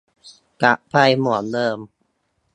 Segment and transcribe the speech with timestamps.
[0.61, 1.77] กลับไปเหมือนเดิม